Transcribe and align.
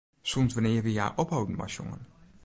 Sûnt 0.29 0.51
wannear 0.55 0.83
wie 0.85 0.95
hja 0.97 1.07
opholden 1.23 1.57
mei 1.59 1.71
sjongen? 1.73 2.03